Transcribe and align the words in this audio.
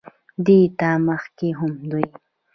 دې 0.45 0.59
نه 0.79 0.89
مخکښې 1.05 1.49
هم 1.59 1.71
دوي 1.89 2.05